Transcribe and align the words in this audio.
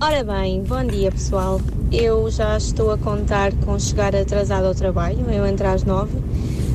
Ora 0.00 0.22
bem, 0.22 0.62
bom 0.62 0.84
dia 0.84 1.10
pessoal. 1.10 1.60
Eu 1.90 2.30
já 2.30 2.56
estou 2.56 2.92
a 2.92 2.98
contar 2.98 3.52
com 3.64 3.76
chegar 3.78 4.14
atrasado 4.14 4.66
ao 4.66 4.74
trabalho, 4.74 5.18
eu 5.30 5.44
entro 5.44 5.66
às 5.66 5.82
nove. 5.82 6.16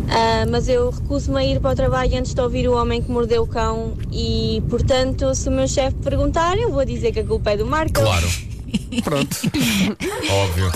Ah, 0.10 0.46
mas 0.50 0.68
eu 0.68 0.90
recuso-me 0.90 1.38
a 1.40 1.46
ir 1.46 1.62
para 1.62 1.72
o 1.72 1.76
trabalho 1.76 2.18
antes 2.18 2.34
de 2.34 2.42
ouvir 2.42 2.68
o 2.68 2.74
homem 2.74 3.02
que 3.02 3.10
mordeu 3.10 3.44
o 3.44 3.48
cão 3.48 3.94
e, 4.12 4.62
portanto, 4.70 5.34
se 5.34 5.48
o 5.48 5.52
meu 5.52 5.68
chefe 5.68 5.96
perguntar, 6.04 6.58
eu 6.58 6.72
vou 6.72 6.84
dizer 6.84 7.14
que 7.14 7.22
a 7.22 7.24
culpa 7.24 7.52
é 7.52 7.58
do 7.58 7.66
Marco. 7.66 7.94
Claro, 7.94 8.28
Pronto. 9.04 9.38
óbvio. 10.30 10.72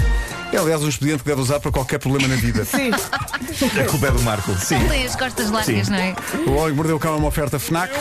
É, 0.57 0.59
aliás, 0.59 0.81
um 0.83 0.89
expediente 0.89 1.21
que 1.21 1.29
deve 1.29 1.39
usar 1.41 1.59
para 1.59 1.71
qualquer 1.71 1.99
problema 1.99 2.27
na 2.27 2.35
vida. 2.35 2.65
Sim. 2.65 2.89
A 2.91 3.83
culpa 3.85 4.07
é 4.07 4.11
do 4.11 4.21
Marco. 4.23 4.51
Sim. 4.55 4.79
Tem 4.87 5.05
as 5.05 5.15
costas 5.15 5.51
largas, 5.51 5.85
Sim. 5.85 5.91
não 5.91 5.99
é? 5.99 6.15
O 6.47 6.53
Homem 6.53 6.69
que 6.71 6.75
Mordeu 6.75 6.95
o 6.95 6.99
Cão 6.99 7.13
é 7.13 7.17
uma 7.17 7.27
oferta 7.27 7.59
FNAC. 7.59 7.93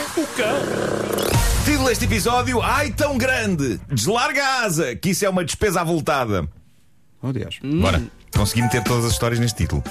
Título 1.65 1.87
deste 1.87 2.05
episódio: 2.05 2.61
Ai, 2.61 2.89
tão 2.91 3.15
grande! 3.17 3.79
Deslarga 3.91 4.43
a 4.43 4.63
asa, 4.63 4.95
que 4.95 5.11
isso 5.11 5.23
é 5.23 5.29
uma 5.29 5.45
despesa 5.45 5.81
avultada. 5.81 6.47
Oh, 7.21 7.31
Deus. 7.31 7.59
Bora. 7.63 8.01
Consegui 8.35 8.63
meter 8.63 8.83
todas 8.83 9.05
as 9.05 9.11
histórias 9.11 9.39
neste 9.39 9.57
título. 9.63 9.83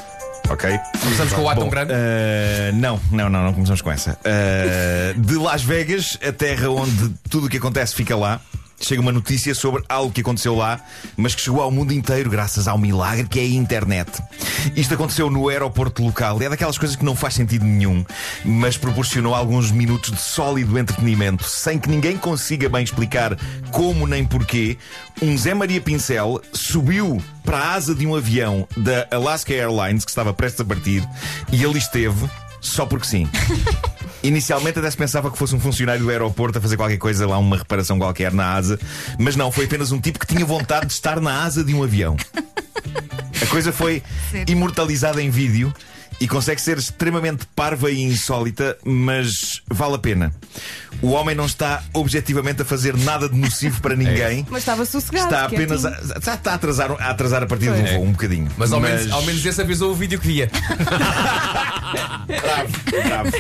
Ok? 0.49 0.79
Começamos 1.03 1.33
com 1.33 1.43
o 1.43 1.49
Ai 1.49 1.55
Bom, 1.55 1.63
tão 1.63 1.71
grande. 1.71 1.93
eh, 1.95 2.71
não, 2.75 3.01
não, 3.11 3.29
não, 3.29 3.45
não 3.45 3.53
começamos 3.53 3.81
com 3.83 3.91
essa. 3.91 4.19
Eh, 4.25 5.15
de 5.17 5.35
Las 5.37 5.63
Vegas, 5.63 6.19
a 6.27 6.33
terra 6.33 6.69
onde 6.71 7.15
tudo 7.31 7.47
o 7.47 7.51
que 7.51 7.57
acontece 7.57 7.95
fica 7.95 8.17
lá. 8.17 8.41
Chega 8.79 9.01
uma 9.01 9.13
notícia 9.13 9.55
sobre 9.55 9.83
algo 9.89 10.13
que 10.13 10.21
aconteceu 10.21 10.55
lá, 10.55 10.79
mas 11.17 11.35
que 11.35 11.41
chegou 11.41 11.63
ao 11.63 11.71
mundo 11.71 11.93
inteiro 11.93 12.29
graças 12.29 12.69
ao 12.69 12.77
milagre 12.77 13.27
que 13.27 13.41
é 13.41 13.43
a 13.43 13.47
internet. 13.47 14.11
Isto 14.77 14.95
aconteceu 14.95 15.31
no 15.31 15.49
aeroporto 15.49 16.03
local. 16.03 16.41
É 16.43 16.49
daquelas 16.49 16.77
coisas 16.77 16.97
que 16.97 17.05
não 17.05 17.17
faz 17.17 17.35
sentido 17.35 17.65
nenhum, 17.65 18.05
mas 18.45 18.77
proporcionou 18.77 19.35
alguns 19.35 19.71
minutos 19.71 20.11
de 20.11 20.21
sólido 20.21 20.79
entretenimento, 20.79 21.45
sem 21.45 21.79
que 21.79 21.89
ninguém 21.89 22.17
consiga 22.19 22.69
bem 22.69 22.85
explicar 22.85 23.37
como 23.71 24.07
nem 24.07 24.25
porquê. 24.25 24.77
Um 25.23 25.37
Zé 25.39 25.55
Maria 25.55 25.81
Pincel 25.81 26.41
subiu 26.53 27.23
para 27.45 27.59
a 27.59 27.75
asa 27.75 27.95
de 27.95 28.07
um 28.07 28.15
avião 28.15 28.69
da 28.77 29.07
Alaska 29.11 29.53
Airlines 29.53 30.05
que 30.05 30.11
estava 30.11 30.35
prestes 30.35 30.61
a 30.61 30.65
partir 30.65 31.03
e 31.51 31.65
ali 31.65 31.79
esteve 31.79 32.29
só 32.61 32.85
porque 32.85 33.07
sim. 33.07 33.29
Inicialmente 34.27 34.81
até 34.81 34.91
se 34.91 34.97
pensava 34.97 35.31
que 35.31 35.39
fosse 35.39 35.55
um 35.55 35.61
funcionário 35.61 36.03
do 36.03 36.11
aeroporto 36.11 36.59
a 36.59 36.61
fazer 36.61 36.77
qualquer 36.77 36.97
coisa 36.99 37.29
lá, 37.29 37.39
uma 37.39 37.59
reparação 37.59 37.97
qualquer 37.97 38.33
na 38.33 38.55
asa, 38.55 38.77
mas 39.21 39.37
não, 39.37 39.53
foi 39.53 39.67
apenas 39.67 39.93
um 39.93 40.01
tipo 40.01 40.19
que 40.19 40.27
tinha 40.27 40.45
vontade 40.45 40.87
de 40.87 40.95
estar 40.95 41.21
na 41.21 41.45
asa 41.45 41.63
de 41.63 41.73
um 41.73 41.85
avião. 41.85 42.17
A 43.41 43.47
coisa 43.47 43.73
foi 43.73 44.03
imortalizada 44.49 45.23
em 45.23 45.31
vídeo 45.31 45.73
e 46.21 46.27
consegue 46.27 46.61
ser 46.61 46.79
extremamente 46.79 47.47
parva 47.55 47.91
e 47.91 48.01
insólita, 48.03 48.77
mas 48.85 49.61
vale 49.69 49.95
a 49.95 49.99
pena. 49.99 50.33
O 51.03 51.09
homem 51.11 51.35
não 51.35 51.45
está 51.45 51.83
objetivamente 51.93 52.63
a 52.63 52.65
fazer 52.65 52.97
nada 52.97 53.29
de 53.29 53.37
nocivo 53.37 53.83
para 53.83 53.95
ninguém. 53.97 54.47
Mas 54.49 54.63
estava 54.63 54.85
sossegado. 54.87 55.27
Está 55.27 55.45
apenas 55.45 55.85
a, 55.85 55.91
está 56.17 56.35
está 56.35 56.53
a 56.53 56.55
atrasar, 56.55 56.91
a 56.93 57.11
atrasar 57.11 57.43
a 57.43 57.47
partida 57.47 57.75
do 57.75 57.87
É. 57.87 57.95
voo 57.97 58.05
um 58.05 58.13
bocadinho. 58.13 58.49
Mas 58.57 58.73
ao, 58.73 58.81
Menos, 58.81 59.11
ao 59.13 59.23
menos 59.23 59.45
esse 59.45 59.61
avisou 59.61 59.93
o 59.93 59.95
vídeo 59.95 60.19
que 60.19 60.27
via. 60.27 60.51
Bravo, 62.27 62.73
bravo. 63.09 63.31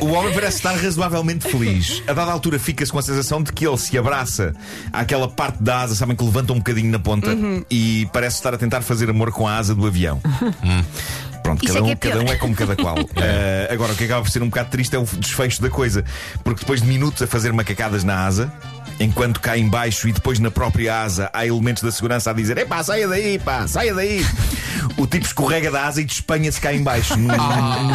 O 0.00 0.12
homem 0.12 0.32
parece 0.32 0.56
estar 0.58 0.74
razoavelmente 0.76 1.48
feliz. 1.50 2.02
A 2.06 2.12
dada 2.12 2.30
altura 2.30 2.58
fica-se 2.58 2.92
com 2.92 2.98
a 2.98 3.02
sensação 3.02 3.42
de 3.42 3.52
que 3.52 3.66
ele 3.66 3.76
se 3.76 3.96
abraça 3.98 4.54
àquela 4.92 5.28
parte 5.28 5.62
da 5.62 5.80
asa, 5.80 5.94
sabem 5.94 6.14
que 6.16 6.22
levanta 6.24 6.52
um 6.52 6.58
bocadinho 6.58 6.90
na 6.90 6.98
ponta 6.98 7.30
e 7.70 8.08
parece 8.12 8.36
estar 8.36 8.54
a 8.54 8.58
tentar 8.58 8.82
fazer 8.82 9.10
amor 9.10 9.32
com 9.32 9.48
a 9.48 9.56
asa 9.56 9.74
do 9.74 9.86
avião. 9.86 10.20
Pronto, 11.44 11.62
Isso 11.62 11.74
cada 11.74 11.84
é 11.84 11.88
um, 11.88 11.92
é 11.92 11.96
cada 11.96 12.20
um 12.20 12.28
é 12.28 12.36
como 12.36 12.54
cada 12.54 12.74
qual. 12.74 12.96
Eh, 13.16 13.68
agora, 13.70 13.92
o 13.92 13.96
que 13.96 14.04
acaba 14.04 14.22
por 14.22 14.30
ser 14.30 14.42
um 14.42 14.48
bocado 14.48 14.70
triste 14.70 14.96
é 14.96 14.98
o 14.98 15.04
desfecho 15.04 15.60
da 15.60 15.70
coisa. 15.70 16.04
Porque 16.42 16.60
depois 16.60 16.80
de 16.80 16.88
minutos 16.88 17.22
a 17.22 17.26
fazer 17.26 17.52
macacadas 17.52 18.02
na 18.02 18.26
asa, 18.26 18.52
enquanto 18.98 19.40
cá 19.40 19.56
em 19.56 19.68
baixo 19.68 20.08
e 20.08 20.12
depois 20.12 20.38
na 20.38 20.50
própria 20.50 21.02
asa 21.02 21.30
há 21.32 21.46
elementos 21.46 21.82
da 21.82 21.92
segurança 21.92 22.30
a 22.30 22.32
dizer: 22.32 22.56
Epá, 22.58 22.82
saia 22.82 23.06
daí, 23.06 23.38
pá, 23.38 23.68
saia 23.68 23.94
daí. 23.94 24.24
O 24.96 25.06
tipo 25.06 25.26
escorrega 25.26 25.70
da 25.70 25.86
asa 25.86 26.00
e 26.00 26.04
despenha-se 26.04 26.60
cá 26.60 26.72
em 26.72 26.82
baixo, 26.82 27.16
num, 27.16 27.26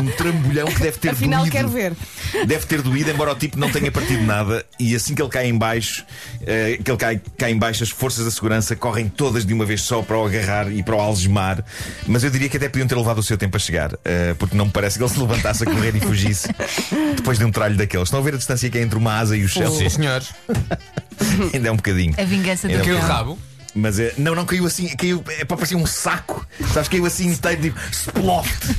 num 0.02 0.12
trambolhão 0.12 0.68
que 0.68 0.82
deve 0.82 0.98
ter 0.98 1.10
Afinal, 1.12 1.42
doído. 1.42 1.52
quero 1.56 1.70
ver. 1.70 1.94
Deve 2.46 2.66
ter 2.66 2.82
doído, 2.82 3.10
embora 3.10 3.32
o 3.32 3.36
tipo 3.36 3.58
não 3.58 3.72
tenha 3.72 3.90
partido 3.92 4.24
nada. 4.24 4.66
E 4.78 4.94
assim 4.96 5.16
que 5.16 5.22
ele 5.22 5.30
cai 5.30 5.48
em 5.48 5.58
baixo, 5.58 6.06
eh, 6.46 6.78
que 6.84 6.92
ele 6.92 6.98
cai, 6.98 7.22
cai 7.38 7.52
em 7.52 7.58
baixo, 7.58 7.84
as 7.84 7.90
forças 7.90 8.26
da 8.26 8.32
segurança 8.32 8.76
correm 8.76 9.08
todas 9.08 9.46
de 9.46 9.54
uma 9.54 9.66
vez 9.66 9.82
só 9.82 10.02
para 10.02 10.18
o 10.18 10.26
agarrar 10.26 10.72
e 10.72 10.84
para 10.84 10.96
o 10.96 11.00
algemar. 11.00 11.64
Mas 12.06 12.24
eu 12.24 12.30
diria 12.30 12.50
que 12.50 12.58
até 12.58 12.68
podiam 12.68 12.88
ter 12.88 12.96
levado 12.96 13.20
o 13.20 13.24
seu 13.24 13.38
tempo 13.38 13.56
a 13.56 13.60
chegar, 13.60 13.94
eh, 14.04 14.36
porque 14.38 14.56
não 14.58 14.66
me 14.66 14.72
parece 14.72 14.98
que 14.98 15.04
ele 15.04 15.12
se 15.12 15.20
levantasse 15.20 15.64
a 15.64 15.66
correr 15.66 15.96
e 15.96 16.02
fugisse 16.02 16.50
depois 17.16 17.38
de 17.40 17.46
um 17.46 17.52
tralho 17.52 17.78
daqueles. 17.78 18.08
Estão 18.08 18.20
a 18.20 18.24
ver 18.24 18.34
a 18.34 18.38
distância 18.38 18.70
que 18.70 18.78
é 18.78 18.82
entre 18.82 18.98
uma 18.98 19.18
asa 19.18 19.38
e 19.38 19.44
o 19.44 19.48
chão? 19.48 19.72
Sim, 19.72 19.88
senhores. 19.90 20.34
Ainda 21.54 21.70
é 21.70 21.72
um 21.72 21.78
bocadinho. 21.78 22.14
A 22.18 22.24
vingança 22.24 22.68
do 22.68 22.76
Ainda 22.76 22.90
é 22.90 22.96
um 22.96 23.00
rabo. 23.00 23.40
Mas 23.80 24.00
é, 24.00 24.14
não, 24.18 24.36
não 24.36 24.46
caiu 24.46 24.66
assim, 24.66 24.88
caiu, 24.96 25.24
é 25.30 25.46
para 25.46 25.58
parecer 25.58 25.76
um 25.76 25.86
saco. 25.86 26.46
Sabes, 26.74 26.90
caiu 26.90 27.06
assim 27.06 27.28
inteiro, 27.28 27.62
tipo, 27.62 27.80
sploft. 27.92 28.76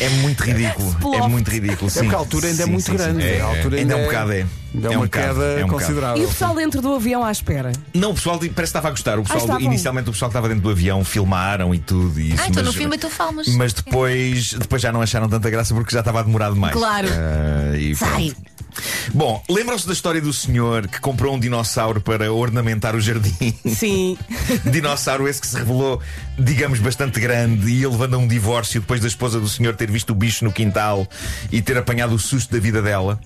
É 0.00 0.08
muito 0.20 0.42
ridículo. 0.42 0.86
É 0.88 0.90
Sploft. 0.92 1.28
muito 1.30 1.50
ridículo. 1.50 1.86
É 1.88 1.90
Sim. 1.90 2.00
porque 2.00 2.14
a 2.14 2.18
altura 2.18 2.46
ainda 2.48 2.62
é 2.62 2.66
Sim, 2.66 2.72
muito 2.72 2.84
sim, 2.84 2.92
sim. 2.92 2.96
grande. 2.98 3.22
É, 3.26 3.40
a 3.40 3.44
altura 3.46 3.76
Ainda 3.78 3.94
é 3.94 3.96
um 3.96 4.04
bocado, 4.04 4.32
é. 4.32 4.46
Ainda 4.74 4.88
é 4.88 4.92
É 4.92 4.96
um 4.96 5.00
uma 5.00 5.04
bocado, 5.06 5.28
queda 5.34 5.44
é 5.60 5.64
um 5.64 5.68
considerável. 5.68 6.22
E 6.22 6.26
o 6.26 6.28
pessoal 6.28 6.54
dentro 6.54 6.82
do 6.82 6.94
avião 6.94 7.24
à 7.24 7.30
espera? 7.32 7.72
Não, 7.94 8.10
o 8.10 8.14
pessoal 8.14 8.38
parece 8.38 8.54
que 8.54 8.62
estava 8.62 8.88
a 8.88 8.90
gostar. 8.90 9.18
O 9.18 9.22
pessoal, 9.22 9.40
estavam. 9.40 9.62
inicialmente 9.62 10.10
o 10.10 10.12
pessoal 10.12 10.28
que 10.30 10.32
estava 10.36 10.48
dentro 10.48 10.62
do 10.64 10.70
avião 10.70 11.02
filmaram 11.04 11.74
e 11.74 11.78
tudo. 11.78 12.20
E 12.20 12.32
isso, 12.32 12.42
Ah, 12.42 12.48
então 12.48 12.62
mas, 12.62 12.74
no 12.74 12.78
filme 12.78 12.98
tu 12.98 13.08
falmas. 13.08 13.48
mas 13.48 13.72
depois, 13.72 14.52
depois 14.52 14.82
já 14.82 14.92
não 14.92 15.00
acharam 15.00 15.28
tanta 15.28 15.48
graça 15.48 15.74
porque 15.74 15.92
já 15.92 16.00
estava 16.00 16.20
a 16.20 16.22
demorar 16.22 16.50
demais. 16.52 16.74
Claro. 16.74 17.08
Ah, 17.10 17.76
e 17.76 17.94
Sai. 17.94 18.08
pronto. 18.34 18.51
Bom, 19.12 19.42
lembram-se 19.48 19.86
da 19.86 19.92
história 19.92 20.20
do 20.20 20.32
senhor 20.32 20.88
que 20.88 21.00
comprou 21.00 21.34
um 21.34 21.38
dinossauro 21.38 22.00
para 22.00 22.32
ornamentar 22.32 22.94
o 22.94 23.00
jardim? 23.00 23.54
Sim. 23.74 24.16
dinossauro 24.70 25.28
esse 25.28 25.40
que 25.40 25.46
se 25.46 25.56
revelou, 25.56 26.00
digamos, 26.38 26.78
bastante 26.78 27.20
grande 27.20 27.70
e 27.70 27.84
ele 27.84 27.92
levando 27.92 28.14
a 28.14 28.18
um 28.18 28.26
divórcio 28.26 28.80
depois 28.80 29.00
da 29.00 29.08
esposa 29.08 29.38
do 29.38 29.48
senhor 29.48 29.76
ter 29.76 29.90
visto 29.90 30.10
o 30.10 30.14
bicho 30.14 30.44
no 30.44 30.52
quintal 30.52 31.06
e 31.50 31.60
ter 31.60 31.76
apanhado 31.76 32.14
o 32.14 32.18
susto 32.18 32.52
da 32.52 32.60
vida 32.60 32.80
dela. 32.80 33.20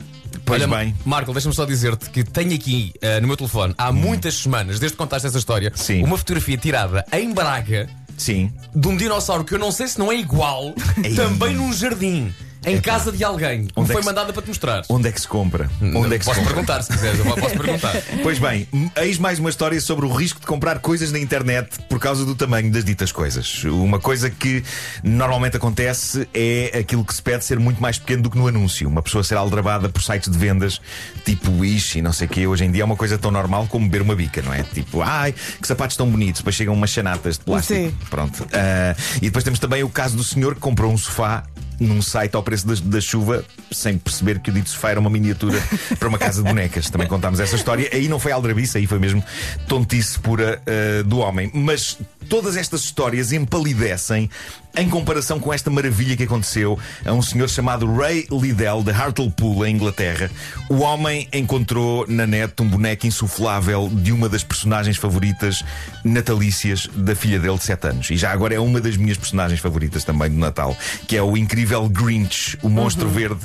Pois 0.45 0.63
Olha, 0.63 0.77
bem. 0.77 0.95
Marco, 1.05 1.33
deixa-me 1.33 1.55
só 1.55 1.65
dizer-te 1.65 2.11
que 2.11 2.23
tenho 2.23 2.55
aqui 2.55 2.93
eh, 3.01 3.21
no 3.21 3.27
meu 3.27 3.37
telefone, 3.37 3.75
há 3.79 3.93
muitas 3.93 4.35
semanas, 4.35 4.79
desde 4.79 4.97
que 4.97 4.99
contaste 4.99 5.27
essa 5.27 5.39
história, 5.39 5.73
Sim. 5.75 6.03
uma 6.03 6.17
fotografia 6.17 6.57
tirada 6.57 7.05
em 7.13 7.33
Braga 7.33 7.89
Sim. 8.17 8.53
de 8.75 8.89
um 8.89 8.97
dinossauro 8.97 9.45
que 9.45 9.55
eu 9.55 9.59
não 9.59 9.73
sei 9.73 9.89
se 9.89 9.99
não 9.99 10.11
é 10.11 10.17
igual, 10.17 10.75
também 11.17 11.55
num 11.55 11.73
jardim, 11.73 12.33
em 12.67 12.81
casa 12.81 13.13
de 13.13 13.23
alguém. 13.25 13.69
Onde 13.77 13.91
é 13.91 13.93
foi 13.95 14.03
que- 14.03 14.07
mandada 14.07 14.33
para 14.33 14.43
te 14.43 14.49
mostrar. 14.49 14.83
Onde 14.89 15.09
é 15.09 15.13
que 15.13 15.21
se 15.21 15.29
compra? 15.29 15.71
Onde 15.81 16.15
é 16.15 16.19
que 16.19 16.25
se 16.25 16.31
Posso 16.31 16.41
compra? 16.41 16.55
perguntar 16.55 16.83
se 16.83 16.93
quiseres, 16.93 17.19
eu 17.19 17.25
posso 17.37 17.55
perguntar. 17.57 17.93
Pois 18.23 18.39
bem, 18.39 18.69
eis 18.97 19.19
mais 19.19 19.39
uma 19.39 19.49
história 19.51 19.81
sobre 19.81 20.05
o 20.07 20.13
risco 20.13 20.41
de 20.41 20.47
comprar 20.47 20.79
coisas 20.81 21.13
na 21.13 21.19
internet 21.19 21.79
por 21.89 21.99
causa 21.99 22.25
do 22.25 22.35
tamanho 22.35 22.71
das 22.71 22.85
ditas 22.85 23.13
coisas. 23.13 23.65
Uma 23.65 23.99
coisa 23.99 24.29
que 24.31 24.63
normalmente 25.03 25.57
acontece 25.57 26.29
é 26.35 26.79
aquilo 26.81 27.05
que 27.05 27.15
se 27.15 27.23
pede 27.23 27.45
ser 27.45 27.59
muito 27.59 27.81
mais 27.81 27.99
pequeno 27.99 28.23
do 28.25 28.31
que 28.31 28.39
no 28.39 28.49
anúncio. 28.49 28.89
Uma 28.89 29.03
pessoa 29.03 29.23
ser 29.23 29.37
aldrabada 29.37 29.89
por 29.89 30.03
sites 30.03 30.31
de 30.31 30.37
vendas 30.39 30.81
tipo 31.25 31.51
Wish 31.59 31.99
e 31.99 32.03
não 32.03 32.13
sei 32.13 32.27
o 32.27 32.31
que. 32.31 32.47
Hoje 32.47 32.65
em 32.65 32.71
dia 32.71 32.83
é 32.83 32.85
uma 32.85 32.97
coisa 32.97 33.17
tão 33.19 33.31
normal 33.31 33.67
como 33.69 33.87
beber 33.89 34.03
uma 34.03 34.15
bica, 34.17 34.43
não 34.43 34.53
é? 34.53 34.63
Tipo, 34.63 35.03
ai, 35.03 35.33
que 35.61 35.67
sapatos 35.67 35.97
tão 35.97 36.09
bonitos. 36.11 36.41
Depois 36.41 36.55
chegam 36.57 36.75
umas 36.75 36.91
chanatas 36.91 37.39
de 37.39 37.45
plástico. 37.45 37.79
Sim. 37.81 37.95
Pronto. 38.11 38.47
Ah, 38.53 38.95
e 39.17 39.21
depois 39.27 39.45
temos 39.45 39.59
também 39.59 39.83
o 39.83 39.89
caso 39.89 40.17
do 40.17 40.25
senhor 40.25 40.55
que 40.55 40.61
comprou 40.61 40.93
um 40.93 40.99
sofá 40.99 41.45
num 41.79 42.01
site 42.01 42.35
ao 42.35 42.43
preço 42.43 42.67
da, 42.67 42.75
da 42.75 43.01
chuva, 43.01 43.45
sem 43.71 43.99
perceber 43.99 44.41
que 44.41 44.51
o 44.51 44.53
dito 44.53 44.71
sofá 44.71 44.91
era 44.91 45.01
uma 45.01 45.11
miniatura 45.11 45.63
para 45.99 46.09
uma 46.09 46.19
casa 46.19 46.43
de 46.43 46.49
bonecas. 46.49 46.91
Também 46.91 47.07
contámos 47.07 47.41
essa 47.41 47.57
história. 47.57 47.89
Aí 47.93 48.09
não 48.09 48.19
foi 48.19 48.33
aldrabice, 48.33 48.79
aí 48.79 48.87
foi 48.87 48.99
mesmo 48.99 49.23
tontice 49.69 50.19
pura 50.19 50.63
ah, 50.67 51.03
do 51.03 51.19
homem. 51.19 51.51
Mas 51.55 51.99
todas 52.29 52.57
estas 52.57 52.83
histórias 52.83 53.33
empalidecem 53.33 54.31
em 54.77 54.89
comparação 54.91 55.41
com 55.41 55.53
esta 55.53 55.71
maravilha 55.71 56.17
que 56.17 56.25
aconteceu 56.25 56.79
a 57.05 57.13
um 57.13 57.23
senhor 57.23 57.49
chamado 57.49 57.91
Ray 57.95 58.27
Liddell, 58.31 58.83
de 58.83 58.91
Hartlepool, 58.91 59.65
em 59.65 59.75
Inglaterra. 59.75 60.31
O 60.69 60.81
homem 60.81 61.29
encontrou 61.33 62.07
na 62.07 62.27
net 62.27 62.53
um 62.61 62.69
boneco 62.69 63.07
insuflável 63.07 63.91
de 63.91 64.13
uma 64.13 64.29
das 64.29 64.45
personagens 64.45 64.97
favoritas 64.97 65.65
natalícias 66.05 66.89
da 66.95 67.17
filha 67.17 67.39
dele 67.39 67.57
de 67.57 67.65
7 67.65 67.89
anos. 67.89 68.11
E 68.11 68.17
já 68.17 68.31
agora 68.31 68.55
é 68.55 68.61
uma 68.61 68.81
das 68.81 68.97
minhas 68.97 69.17
personagens 69.17 69.61
favoritas 69.61 70.05
também 70.05 70.31
do 70.31 70.37
Natal, 70.37 70.77
que 71.09 71.17
é 71.17 71.23
o 71.23 71.37
incrível 71.37 71.89
Grinch, 71.89 72.59
o 72.63 72.69
monstro 72.69 73.09
verde 73.09 73.41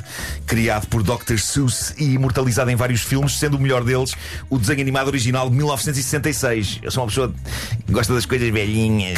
criado 0.45 0.88
por 0.88 1.01
Dr. 1.01 1.38
Seuss 1.38 1.94
e 1.98 2.13
imortalizado 2.13 2.69
em 2.69 2.75
vários 2.75 3.01
filmes, 3.01 3.38
sendo 3.38 3.56
o 3.56 3.60
melhor 3.60 3.84
deles 3.84 4.13
o 4.50 4.57
desenho 4.57 4.81
animado 4.81 5.07
original 5.07 5.50
de 5.50 5.56
1966. 5.56 6.80
Eu 6.84 6.92
sou 6.92 7.04
uma 7.04 7.07
pessoa 7.07 7.34
que 7.86 7.92
gosta 7.94 8.13
das 8.13 8.25
coisas 8.25 8.50
velhinhas. 8.50 9.18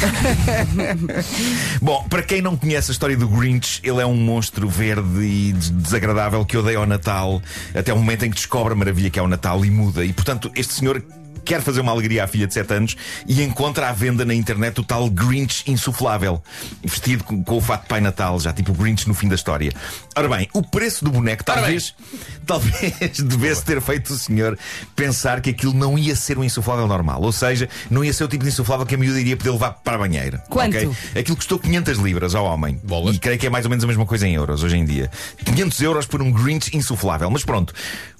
Bom, 1.82 2.03
para 2.08 2.22
quem 2.22 2.40
não 2.42 2.56
conhece 2.56 2.90
a 2.90 2.92
história 2.92 3.16
do 3.16 3.26
Grinch, 3.28 3.80
ele 3.82 4.00
é 4.00 4.06
um 4.06 4.14
monstro 4.16 4.68
verde 4.68 5.20
e 5.22 5.52
des- 5.52 5.70
desagradável 5.70 6.44
que 6.44 6.56
odeia 6.56 6.80
o 6.80 6.86
Natal 6.86 7.42
até 7.74 7.92
o 7.92 7.96
momento 7.96 8.24
em 8.24 8.30
que 8.30 8.36
descobre 8.36 8.72
a 8.72 8.76
maravilha 8.76 9.10
que 9.10 9.18
é 9.18 9.22
o 9.22 9.28
Natal 9.28 9.64
e 9.64 9.70
muda. 9.70 10.04
E 10.04 10.12
portanto, 10.12 10.50
este 10.54 10.74
senhor 10.74 11.02
quer 11.44 11.62
fazer 11.62 11.80
uma 11.80 11.92
alegria 11.92 12.24
à 12.24 12.26
filha 12.26 12.46
de 12.46 12.54
7 12.54 12.74
anos 12.74 12.96
e 13.26 13.42
encontra 13.42 13.88
à 13.88 13.92
venda 13.92 14.24
na 14.24 14.34
internet 14.34 14.80
o 14.80 14.84
tal 14.84 15.08
Grinch 15.10 15.62
insuflável, 15.66 16.42
vestido 16.82 17.24
com, 17.24 17.42
com 17.42 17.56
o 17.56 17.60
fato 17.60 17.82
de 17.82 17.88
Pai 17.88 18.00
Natal, 18.00 18.38
já 18.40 18.52
tipo 18.52 18.72
Grinch 18.72 19.06
no 19.06 19.14
fim 19.14 19.28
da 19.28 19.34
história. 19.34 19.72
Ora 20.16 20.28
bem, 20.28 20.48
o 20.52 20.62
preço 20.62 21.04
do 21.04 21.10
boneco 21.10 21.44
talvez, 21.44 21.94
talvez 22.46 23.18
devesse 23.20 23.64
ter 23.64 23.80
feito 23.80 24.12
o 24.12 24.18
senhor 24.18 24.58
pensar 24.96 25.40
que 25.40 25.50
aquilo 25.50 25.74
não 25.74 25.98
ia 25.98 26.16
ser 26.16 26.38
um 26.38 26.44
insuflável 26.44 26.86
normal, 26.86 27.20
ou 27.22 27.32
seja, 27.32 27.68
não 27.90 28.04
ia 28.04 28.12
ser 28.12 28.24
o 28.24 28.28
tipo 28.28 28.44
de 28.44 28.50
insuflável 28.50 28.86
que 28.86 28.94
a 28.94 28.98
miúda 28.98 29.20
iria 29.20 29.36
poder 29.36 29.50
levar 29.50 29.72
para 29.72 29.96
a 29.96 29.98
banheira. 29.98 30.38
Quanto? 30.48 30.76
ok? 30.76 30.90
Aquilo 31.20 31.36
custou 31.36 31.58
500 31.58 31.98
libras 31.98 32.34
ao 32.34 32.44
homem. 32.44 32.80
Bolas. 32.82 33.16
E 33.16 33.18
creio 33.18 33.38
que 33.38 33.46
é 33.46 33.50
mais 33.50 33.64
ou 33.64 33.70
menos 33.70 33.84
a 33.84 33.86
mesma 33.86 34.06
coisa 34.06 34.26
em 34.26 34.34
euros 34.34 34.62
hoje 34.62 34.76
em 34.76 34.84
dia. 34.84 35.10
500 35.44 35.80
euros 35.80 36.06
por 36.06 36.22
um 36.22 36.30
Grinch 36.30 36.76
insuflável. 36.76 37.30
Mas 37.30 37.44
pronto, 37.44 37.74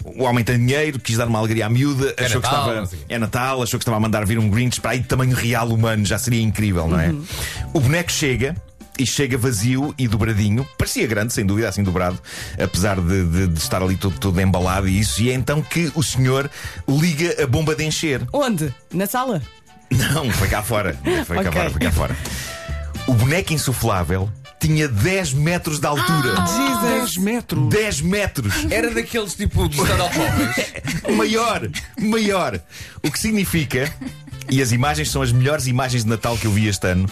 o 0.05 0.25
homem 0.25 0.45
tem 0.45 0.59
dinheiro, 0.59 0.99
quis 0.99 1.17
dar 1.17 1.27
uma 1.27 1.39
alegria 1.39 1.67
à 1.67 1.69
miúda, 1.69 2.15
achou 2.19 2.41
Natal, 2.41 2.65
que 2.65 2.71
estava. 2.71 3.05
É 3.15 3.19
Natal, 3.19 3.63
achou 3.63 3.79
que 3.79 3.83
estava 3.85 3.97
a 3.97 4.01
mandar 4.01 4.25
vir 4.27 4.39
um 4.39 4.49
Grinch 4.51 4.81
para 4.81 4.91
aí 4.93 4.99
de 5.01 5.07
tamanho 5.07 5.35
real 5.35 5.69
humano, 5.69 6.05
já 6.05 6.19
seria 6.19 6.43
incrível, 6.43 6.87
não 6.89 6.99
é? 7.01 7.09
Uhum. 7.09 7.25
O 7.73 7.81
boneco 7.81 8.11
chega. 8.13 8.57
E 8.97 9.05
chega 9.05 9.37
vazio 9.37 9.93
e 9.99 10.07
dobradinho. 10.07 10.65
Parecia 10.79 11.05
grande, 11.05 11.33
sem 11.33 11.45
dúvida, 11.45 11.69
assim 11.69 11.83
dobrado, 11.83 12.17
apesar 12.63 13.01
de, 13.01 13.25
de- 13.25 13.49
de 13.49 13.59
estar 13.59 13.83
ali 13.83 13.97
todo, 13.97 14.17
todo 14.21 14.41
embalado 14.41 14.87
e 14.87 15.01
isso. 15.01 15.21
E 15.21 15.31
é 15.31 15.35
então 15.35 15.61
que 15.61 15.91
o 15.97 16.03
senhor 16.05 16.49
liga 16.89 17.43
a 17.43 17.47
bomba 17.49 17.75
de 17.75 17.83
encher. 17.83 18.23
Onde? 18.33 18.73
Na 18.93 19.05
sala? 19.09 19.43
Não, 19.91 20.31
foi 20.31 20.47
cá 20.47 20.63
fora. 20.63 20.97
Foi 21.27 21.37
cá 21.43 21.49
Ok. 21.49 21.53
fora, 21.53 21.71
foi 21.71 21.81
cá 21.81 21.91
fora. 21.91 22.17
O 23.09 23.15
boneco 23.15 23.53
insuflável 23.53 24.31
tinha 24.67 24.89
10 24.89 25.35
metros 25.35 25.79
de 25.79 25.87
altura. 25.87 26.35
Ah! 26.39 26.99
10 27.01 27.19
metros. 27.19 27.69
10 27.69 28.01
metros! 28.01 28.55
Era 28.71 28.91
daqueles 28.91 29.35
tipo 29.35 29.69
de 29.69 29.77
estado 29.77 29.97
de 29.97 30.03
automóveis. 30.03 30.73
maior, 31.17 31.71
maior. 32.01 32.61
O 33.03 33.11
que 33.11 33.19
significa, 33.19 33.95
e 34.51 34.61
as 34.63 34.73
imagens 34.73 35.11
são 35.11 35.23
as 35.23 35.33
melhores 35.33 35.67
imagens 35.67 36.05
de 36.05 36.11
Natal 36.11 36.37
que 36.37 36.47
eu 36.47 36.51
vi 36.53 36.67
este 36.69 36.87
ano, 36.87 37.09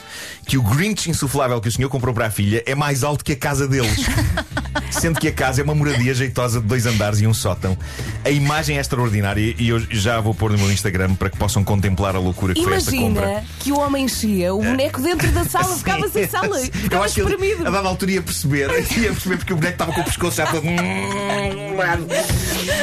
que 0.47 0.57
o 0.59 0.63
Grinch 0.63 1.11
insuflável 1.11 1.61
que 1.61 1.69
o 1.69 1.73
senhor 1.73 1.89
comprou 1.89 2.15
para 2.15 2.27
a 2.27 2.31
filha 2.31 2.63
é 2.67 2.75
mais 2.75 3.03
alto 3.05 3.25
que 3.25 3.33
a 3.33 3.37
casa 3.37 3.67
deles. 3.67 4.07
Sendo 4.91 5.19
que 5.19 5.27
a 5.29 5.33
casa 5.33 5.63
é 5.63 5.65
uma 5.65 5.75
moradia 5.75 6.13
jeitosa 6.13 6.61
de 6.61 6.67
dois 6.67 6.85
andares 6.85 7.21
e 7.21 7.27
um 7.27 7.33
sótão. 7.33 7.77
A 8.25 8.31
imagem 8.31 8.77
é 8.77 8.81
extraordinária 8.81 9.55
e 9.59 9.69
eu 9.69 9.81
já 9.91 10.21
vou 10.21 10.35
pôr 10.35 10.53
no 10.53 10.59
meu 10.59 10.71
Instagram 10.71 11.15
para 11.15 11.31
que 11.31 11.37
possam 11.39 11.65
contemplar 11.65 12.15
a 12.15 12.19
loucura 12.19 12.53
que 12.55 12.63
foi 12.63 12.75
esta 12.75 12.91
compra. 12.91 13.23
Imagina 13.23 13.45
que 13.59 13.73
o 13.73 13.79
homem 13.79 14.05
enchia, 14.05 14.55
o 14.55 14.63
boneco 14.63 15.01
dentro 15.01 15.31
da 15.33 15.45
sala 15.45 15.75
ficava 15.79 16.09
sem 16.09 16.29
sala. 16.29 16.61
Eu 16.61 16.67
Ficava 16.67 17.05
acho 17.07 17.15
que 17.15 17.21
ele, 17.23 17.31
espremido. 17.33 17.67
a 17.67 17.71
dada 17.71 17.89
altura 17.89 18.13
ia 18.13 18.23
perceber, 18.23 18.69
ia 18.97 19.11
perceber 19.13 19.37
porque 19.39 19.53
o 19.55 19.57
boneco 19.57 19.73
estava 19.75 19.93
com 19.93 20.01
o 20.03 20.05
pescoço 20.05 20.37
já 20.37 20.47
todo. 20.47 20.63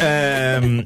Ahm, 0.02 0.84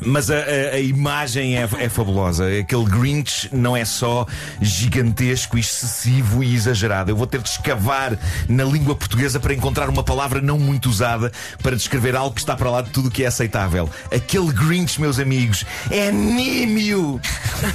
mas 0.00 0.30
a, 0.30 0.36
a- 0.36 0.74
a 0.74 0.80
imagem 0.80 1.56
é, 1.56 1.68
é 1.78 1.88
fabulosa. 1.88 2.46
Aquele 2.60 2.84
Grinch 2.84 3.48
não 3.52 3.76
é 3.76 3.84
só 3.84 4.26
gigantesco, 4.60 5.58
excessivo 5.58 6.42
e 6.42 6.54
exagerado. 6.54 7.10
Eu 7.10 7.16
vou 7.16 7.26
ter 7.26 7.40
de 7.40 7.48
escavar 7.48 8.18
na 8.48 8.64
língua 8.64 8.94
portuguesa 8.94 9.38
para 9.40 9.54
encontrar 9.54 9.88
uma 9.88 10.02
palavra 10.02 10.40
não 10.40 10.58
muito 10.58 10.88
usada 10.88 11.30
para 11.62 11.76
descrever 11.76 12.14
algo 12.16 12.34
que 12.34 12.40
está 12.40 12.56
para 12.56 12.70
lá 12.70 12.82
de 12.82 12.90
tudo 12.90 13.08
o 13.08 13.10
que 13.10 13.24
é 13.24 13.26
aceitável. 13.26 13.88
Aquele 14.14 14.52
Grinch, 14.52 15.00
meus 15.00 15.18
amigos, 15.18 15.64
é 15.90 16.10
nímio! 16.10 17.20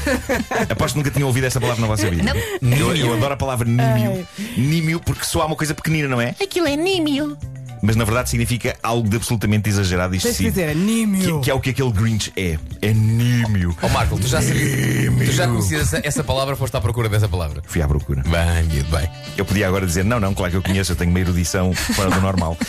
Aposto 0.70 0.94
que 0.94 1.00
nunca 1.00 1.12
tinham 1.12 1.28
ouvido 1.28 1.46
esta 1.46 1.60
palavra 1.60 1.82
na 1.82 1.88
vossa 1.88 2.10
vida. 2.10 2.32
Eu, 2.62 2.96
eu 2.96 3.14
adoro 3.14 3.34
a 3.34 3.38
palavra 3.38 3.68
nímio. 3.68 4.28
Nímio 4.58 5.00
porque 5.00 5.26
soa 5.26 5.46
uma 5.46 5.56
coisa 5.56 5.74
pequenina, 5.74 6.08
não 6.08 6.20
é? 6.22 6.36
Aquilo 6.42 6.68
é 6.68 6.76
nímio. 6.76 7.38
Mas 7.86 7.96
na 7.96 8.04
verdade 8.04 8.30
significa 8.30 8.76
algo 8.82 9.08
de 9.08 9.16
absolutamente 9.16 9.70
exagerado 9.70 10.16
e 10.16 10.18
excessivo. 10.18 10.50
dizer, 10.50 10.76
Nímio. 10.76 11.40
Que, 11.40 11.46
que 11.46 11.52
é 11.52 11.54
o 11.54 11.60
que 11.60 11.70
aquele 11.70 11.92
Grinch 11.92 12.34
é. 12.36 12.58
É 12.82 12.94
nímio. 12.94 13.76
Ó 13.82 13.90
Marco, 13.90 14.20
tu 14.20 14.28
já 14.28 14.42
sabias. 14.42 15.14
Tu 15.30 15.32
já 15.32 15.48
conhecias 15.48 15.82
essa, 15.94 16.08
essa 16.08 16.24
palavra, 16.24 16.56
foste 16.56 16.76
à 16.76 16.82
procura 16.82 17.08
dessa 17.10 17.28
palavra. 17.28 17.62
Fui 17.66 17.82
à 17.82 17.88
procura. 17.88 18.24
Bem, 18.24 18.64
miúdo, 18.72 18.90
bem. 18.90 19.10
Eu 19.38 19.46
podia 19.46 19.68
agora 19.68 19.86
dizer, 19.86 20.04
não, 20.04 20.20
não, 20.20 20.34
claro 20.34 20.52
que 20.52 20.58
eu 20.58 20.62
conheço, 20.64 20.92
eu 20.92 20.96
tenho 20.96 21.12
uma 21.12 21.20
erudição 21.20 21.74
fora 21.74 22.10
do 22.10 22.22
normal. 22.22 22.58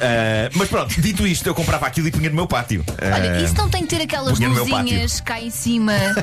Ah, 0.00 0.48
mas 0.54 0.68
pronto, 0.68 1.00
dito 1.00 1.26
isto, 1.26 1.46
eu 1.46 1.54
comprava 1.54 1.86
aquilo 1.86 2.06
e 2.08 2.10
punha 2.12 2.28
no 2.28 2.36
meu 2.36 2.46
pátio. 2.46 2.84
Ah, 3.00 3.16
Olha, 3.16 3.42
isso 3.42 3.54
não 3.56 3.68
tem 3.68 3.82
que 3.82 3.88
ter 3.96 4.02
aquelas 4.02 4.36
punha 4.36 4.48
no 4.48 4.54
meu 4.54 4.64
luzinhas 4.64 5.20
cá 5.20 5.40
em 5.40 5.50
cima. 5.50 5.92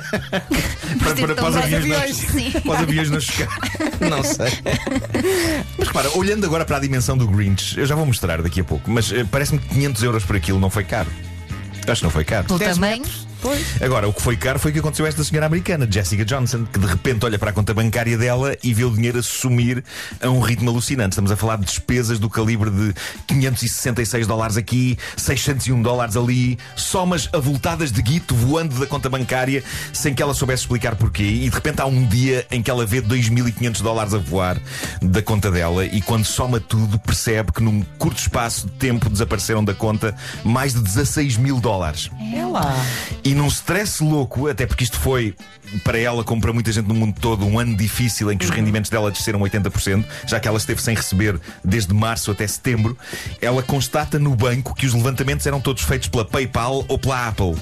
para, 1.00 1.16
para, 1.16 1.36
para 1.36 1.50
os 1.50 1.56
aviões 1.58 1.86
não, 1.86 2.30
Sim. 2.42 2.52
para 2.52 2.72
os 2.72 2.80
aviões 2.80 3.10
não 3.10 3.20
chocar. 3.20 3.60
Não 4.00 4.24
sei. 4.24 4.52
Mas 5.78 5.88
repara, 5.88 6.10
olhando 6.18 6.46
agora 6.46 6.64
para 6.64 6.78
a 6.78 6.80
dimensão 6.80 7.18
do 7.18 7.28
Grinch, 7.28 7.78
eu 7.78 7.86
já 7.86 7.96
vou 7.96 8.06
mostrar 8.06 8.35
daqui 8.44 8.62
a 8.62 8.64
pouco, 8.64 8.90
mas 8.90 9.12
eh, 9.12 9.26
parece-me 9.30 9.60
que 9.60 9.68
500 9.70 10.04
euros 10.04 10.26
por 10.26 10.36
aquilo 10.36 10.60
não 10.60 10.70
foi 10.70 10.84
caro. 10.84 11.10
Acho 11.88 12.00
que 12.00 12.04
não 12.04 12.12
foi 12.12 12.24
caro. 12.24 12.48
Pelo 12.48 12.60
10 12.60 12.76
tamanho. 12.76 12.98
metros. 13.02 13.28
Pois. 13.42 13.82
Agora, 13.82 14.08
o 14.08 14.14
que 14.14 14.22
foi 14.22 14.36
caro 14.36 14.60
foi 14.60 14.72
o 14.72 14.74
que 14.74 14.80
aconteceu 14.80 15.06
a 15.06 15.10
esta 15.10 15.24
senhora 15.24 15.46
americana, 15.46 15.88
Jessica 15.90 16.26
Johnson, 16.26 16.66
que 16.66 16.80
de 16.80 16.86
repente 16.86 17.26
olha 17.26 17.38
para 17.38 17.52
a 17.52 17.54
conta 17.54 17.74
bancária 17.74 18.18
dela 18.18 18.56
e 18.64 18.74
vê 18.74 18.84
o 18.84 18.92
dinheiro 18.92 19.20
a 19.20 19.24
sumir 19.24 19.84
a 20.22 20.30
um 20.30 20.40
ritmo 20.40 20.70
alucinante. 20.70 21.12
Estamos 21.12 21.32
a 21.32 21.36
falar 21.36 21.58
de 21.58 21.66
despesas 21.66 22.20
do 22.20 22.30
calibre 22.30 22.70
de 22.70 22.94
566 23.28 24.28
dólares 24.28 24.58
aqui, 24.58 24.98
601 25.18 25.82
dólares 25.82 26.18
ali, 26.18 26.58
somas 26.76 27.30
avultadas 27.34 27.92
de 27.92 28.02
guito 28.02 28.36
voando 28.36 28.80
da 28.80 28.86
conta 28.86 29.10
bancária 29.10 29.64
sem 29.94 30.14
que 30.14 30.22
ela 30.22 30.34
soubesse 30.34 30.64
explicar 30.64 30.96
porquê. 30.96 31.24
E 31.24 31.50
de 31.50 31.56
repente 31.56 31.82
há 31.82 31.86
um 31.86 32.06
dia 32.06 32.46
em 32.52 32.62
que 32.62 32.70
ela 32.70 32.86
vê 32.86 33.02
2.500 33.02 33.82
dólares 33.82 34.14
a 34.14 34.18
voar 34.18 34.60
da 35.02 35.22
conta 35.22 35.52
dela 35.52 35.86
e 35.86 36.02
quando 36.02 36.26
soma 36.26 36.60
tudo 36.60 36.98
percebe 37.00 37.52
que 37.52 37.62
num 37.62 37.82
curto 37.98 38.20
espaço 38.20 38.68
de 38.68 38.74
tempo 38.74 39.10
desapareceram 39.10 39.64
da 39.64 39.74
conta 39.74 40.16
mais 40.44 40.74
de 40.74 40.82
16 40.82 41.38
mil 41.38 41.60
dólares. 41.60 42.10
É 42.34 42.46
lá. 42.46 42.74
E 43.26 43.34
num 43.34 43.48
stress 43.48 44.04
louco, 44.04 44.48
até 44.48 44.68
porque 44.68 44.84
isto 44.84 45.00
foi 45.00 45.34
para 45.84 45.98
ela, 45.98 46.24
como 46.24 46.40
para 46.40 46.54
muita 46.54 46.72
gente 46.72 46.88
no 46.88 46.94
mundo 46.94 47.20
todo, 47.20 47.44
um 47.44 47.58
ano 47.58 47.76
difícil 47.76 48.32
em 48.32 48.38
que 48.38 48.46
os 48.46 48.52
rendimentos 48.52 48.92
dela 48.92 49.10
desceram 49.10 49.40
80%, 49.40 50.06
já 50.28 50.40
que 50.40 50.48
ela 50.48 50.60
esteve 50.60 50.80
sem 50.80 50.96
receber 50.96 51.42
desde 51.64 51.92
março 51.92 52.30
até 52.30 52.46
setembro, 52.46 52.96
ela 53.42 53.64
constata 53.64 54.20
no 54.20 54.36
banco 54.36 54.76
que 54.76 54.86
os 54.86 54.94
levantamentos 54.94 55.44
eram 55.48 55.60
todos 55.60 55.82
feitos 55.82 56.08
pela 56.08 56.24
PayPal 56.24 56.86
ou 56.88 57.00
pela 57.00 57.28
Apple. 57.28 57.56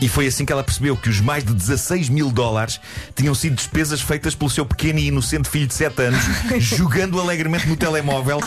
E 0.00 0.08
foi 0.08 0.26
assim 0.26 0.44
que 0.44 0.52
ela 0.52 0.62
percebeu 0.62 0.96
que 0.96 1.08
os 1.08 1.20
mais 1.20 1.44
de 1.44 1.52
16 1.52 2.08
mil 2.08 2.30
dólares 2.30 2.80
tinham 3.14 3.34
sido 3.34 3.56
despesas 3.56 4.00
feitas 4.00 4.34
pelo 4.34 4.50
seu 4.50 4.66
pequeno 4.66 4.98
e 4.98 5.06
inocente 5.06 5.48
filho 5.48 5.66
de 5.66 5.74
7 5.74 6.02
anos, 6.02 6.20
jogando 6.58 7.20
alegremente 7.20 7.66
no 7.68 7.76
telemóvel 7.76 8.40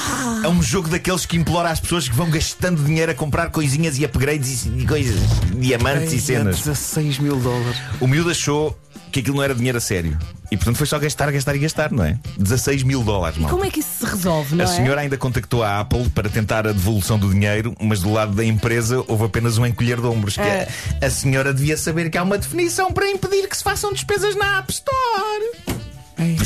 a 0.43 0.47
um 0.49 0.61
jogo 0.61 0.87
daqueles 0.87 1.25
que 1.25 1.37
implora 1.37 1.69
às 1.69 1.79
pessoas 1.79 2.07
que 2.07 2.15
vão 2.15 2.29
gastando 2.29 2.83
dinheiro 2.83 3.11
a 3.11 3.15
comprar 3.15 3.49
coisinhas 3.49 3.97
e 3.97 4.05
upgrades 4.05 4.65
e, 4.65 4.69
e 4.81 4.85
coisas, 4.85 5.19
diamantes 5.57 6.13
e 6.13 6.19
cenas. 6.19 6.57
16 6.57 7.19
mil 7.19 7.37
dólares. 7.37 7.77
O 7.99 8.07
miúdo 8.07 8.29
achou 8.29 8.77
que 9.11 9.19
aquilo 9.21 9.37
não 9.37 9.43
era 9.43 9.55
dinheiro 9.55 9.77
a 9.77 9.81
sério. 9.81 10.17
E 10.49 10.55
portanto 10.55 10.77
foi 10.77 10.87
só 10.87 10.97
gastar, 10.97 11.29
gastar 11.31 11.55
e 11.55 11.59
gastar, 11.59 11.91
não 11.91 12.03
é? 12.05 12.17
16 12.37 12.83
mil 12.83 13.03
dólares, 13.03 13.37
mal. 13.37 13.49
Como 13.51 13.65
é 13.65 13.69
que 13.69 13.81
isso 13.81 13.89
se 13.99 14.05
resolve, 14.05 14.55
não 14.55 14.63
A 14.65 14.67
é? 14.67 14.71
senhora 14.71 15.01
ainda 15.01 15.17
contactou 15.17 15.61
a 15.61 15.81
Apple 15.81 16.09
para 16.11 16.29
tentar 16.29 16.65
a 16.65 16.71
devolução 16.71 17.19
do 17.19 17.29
dinheiro, 17.29 17.75
mas 17.81 17.99
do 18.01 18.11
lado 18.13 18.33
da 18.33 18.45
empresa 18.45 19.03
houve 19.09 19.25
apenas 19.25 19.57
um 19.57 19.65
encolher 19.65 19.99
de 19.99 20.07
ombros. 20.07 20.35
Que 20.35 20.41
É. 20.41 20.67
a, 21.01 21.05
a 21.05 21.09
senhora 21.09 21.53
devia 21.53 21.75
saber 21.75 22.09
que 22.09 22.17
há 22.17 22.23
uma 22.23 22.37
definição 22.37 22.93
para 22.93 23.09
impedir 23.09 23.47
que 23.49 23.57
se 23.57 23.63
façam 23.63 23.91
despesas 23.91 24.35
na 24.37 24.59
App 24.59 24.71
Store. 24.71 25.66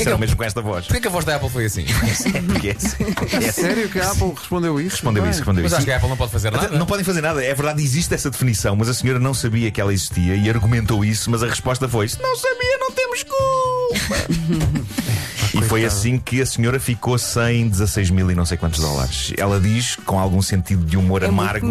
Disseram 0.02 0.18
mesmo 0.18 0.36
com 0.38 0.44
esta 0.44 0.62
voz. 0.62 0.86
Porquê 0.86 1.02
que 1.02 1.08
a 1.08 1.12
voz 1.12 1.26
da 1.26 1.36
Apple 1.36 1.50
foi 1.50 1.66
assim? 1.66 1.86
Porque 2.48 2.70
é 2.70 2.72
assim. 2.72 3.04
É 3.04 3.46
É 3.46 3.50
assim. 3.50 3.62
sério 3.62 3.90
que 3.90 4.00
a 4.00 4.12
Apple 4.12 4.34
respondeu 4.38 4.80
isso? 4.80 4.90
Respondeu 4.96 5.24
isso, 5.30 5.40
respondeu 5.40 5.64
Mas 5.64 5.72
isso. 5.72 5.78
acho 5.78 5.86
que 5.86 5.92
a 5.92 5.96
Apple 5.98 6.10
não 6.10 6.18
pode 6.18 6.32
fazer 6.32 6.52
nada. 6.52 6.68
Não 6.78 6.86
podem 6.86 7.04
fazer 7.06 7.22
nada. 7.22 7.44
É 7.44 7.54
verdade, 7.54 7.82
existe 7.84 8.14
essa 8.14 8.30
definição, 8.30 8.76
mas 8.76 8.90
a 8.90 8.94
senhora 8.94 9.20
não 9.20 9.34
sabia 9.34 9.72
que 9.72 9.80
ela 9.82 9.94
existia 9.94 10.36
e 10.36 10.50
argumentou 10.50 11.04
isso, 11.06 11.30
mas 11.32 11.44
a 11.44 11.48
resposta 11.48 11.88
foi: 11.88 12.08
"Se 12.08 12.22
não 12.22 12.36
sabia, 12.36 12.78
não 12.80 12.92
temos 12.92 13.24
culpa. 13.24 14.16
foi 15.72 15.86
assim 15.86 16.18
que 16.18 16.42
a 16.42 16.46
senhora 16.46 16.80
ficou 16.82 17.18
sem 17.18 17.70
16 17.70 18.10
mil 18.10 18.30
e 18.30 18.36
não 18.36 18.46
sei 18.46 18.58
quantos 18.58 18.82
dólares. 18.82 19.34
Ela 19.38 19.58
diz, 19.58 19.96
com 19.96 20.20
algum 20.20 20.42
sentido 20.42 20.84
de 20.86 20.98
humor 20.98 21.24
É 21.24 21.28
amargo, 21.28 21.66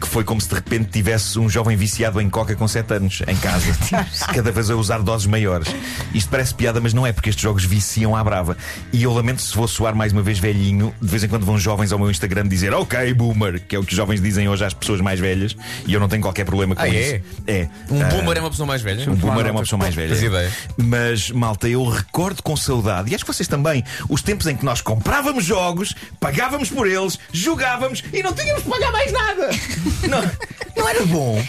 que 0.00 0.06
foi 0.08 0.24
como 0.24 0.40
se 0.40 0.48
de 0.48 0.54
repente 0.54 0.88
tivesse 0.90 1.38
um 1.38 1.46
jovem 1.46 1.76
viciado 1.76 2.18
em 2.18 2.30
coca 2.30 2.56
com 2.56 2.66
7 2.66 2.94
anos 2.94 3.22
em 3.28 3.36
casa, 3.36 3.76
cada 4.32 4.50
vez 4.50 4.70
a 4.70 4.74
usar 4.76 5.02
doses 5.02 5.26
maiores. 5.26 5.68
Isto 6.14 6.30
parece 6.30 6.54
piada, 6.54 6.80
mas 6.80 6.94
não 6.94 7.06
é, 7.06 7.12
porque 7.12 7.28
estes 7.28 7.42
jogos 7.42 7.62
viciam 7.66 8.16
à 8.16 8.24
brava. 8.24 8.56
E 8.90 9.02
eu 9.02 9.12
lamento 9.12 9.42
se 9.42 9.54
vou 9.54 9.68
soar 9.68 9.94
mais 9.94 10.14
uma 10.14 10.22
vez 10.22 10.38
velhinho, 10.38 10.94
de 11.02 11.06
vez 11.08 11.22
em 11.22 11.28
quando 11.28 11.44
vão 11.44 11.58
jovens 11.58 11.92
ao 11.92 11.98
meu 11.98 12.10
Instagram 12.10 12.48
dizer 12.48 12.72
ok, 12.72 13.12
boomer, 13.12 13.60
que 13.60 13.76
é 13.76 13.78
o 13.78 13.82
que 13.84 13.92
os 13.92 13.96
jovens 13.98 14.22
dizem 14.22 14.48
hoje 14.48 14.64
às 14.64 14.72
pessoas 14.72 15.02
mais 15.02 15.20
velhas, 15.20 15.54
e 15.86 15.92
eu 15.92 16.00
não 16.00 16.08
tenho 16.08 16.22
qualquer 16.22 16.46
problema 16.46 16.74
com 16.74 16.80
Ah, 16.80 16.88
é? 16.88 17.16
isso. 17.16 17.24
É. 17.46 17.68
Um 17.90 18.00
Ah, 18.00 18.04
boomer 18.06 18.38
é 18.38 18.40
uma 18.40 18.50
pessoa 18.50 18.66
mais 18.66 18.80
velha? 18.80 19.10
um 19.10 19.14
boomer 19.14 19.46
é 19.46 19.50
uma 19.50 19.60
pessoa 19.60 19.78
mais 19.78 19.94
velha. 19.94 20.50
Mas, 20.78 21.30
malta, 21.30 21.68
eu 21.68 21.86
recordo 21.86 22.42
com 22.42 22.56
saudade, 22.56 23.12
e 23.12 23.14
acho 23.14 23.25
vocês 23.26 23.48
também. 23.48 23.84
Os 24.08 24.22
tempos 24.22 24.46
em 24.46 24.56
que 24.56 24.64
nós 24.64 24.80
comprávamos 24.80 25.44
jogos, 25.44 25.94
pagávamos 26.20 26.70
por 26.70 26.86
eles, 26.86 27.18
jogávamos 27.32 28.02
e 28.12 28.22
não 28.22 28.32
tínhamos 28.32 28.62
que 28.62 28.70
pagar 28.70 28.92
mais 28.92 29.12
nada. 29.12 29.50
não, 30.08 30.30
não 30.76 30.88
era 30.88 31.04
bom. 31.06 31.42